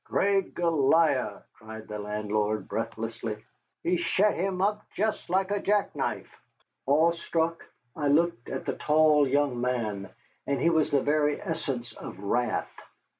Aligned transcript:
"Great 0.03 0.55
Goliah!" 0.55 1.41
cried 1.53 1.87
the 1.87 1.99
landlord, 1.99 2.67
breathlessly, 2.67 3.37
"he 3.83 3.97
shet 3.97 4.33
him 4.33 4.59
up 4.59 4.81
jest 4.95 5.29
like 5.29 5.51
a 5.51 5.59
jack 5.59 5.95
knife." 5.95 6.41
Awe 6.87 7.11
struck, 7.11 7.63
I 7.95 8.07
looked 8.07 8.49
at 8.49 8.65
the 8.65 8.73
tall 8.73 9.27
young 9.27 9.61
man, 9.61 10.09
and 10.47 10.59
he 10.59 10.71
was 10.71 10.89
the 10.89 11.01
very 11.01 11.39
essence 11.39 11.93
of 11.93 12.17
wrath. 12.19 12.73